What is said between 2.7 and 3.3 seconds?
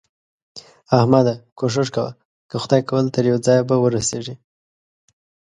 کول تر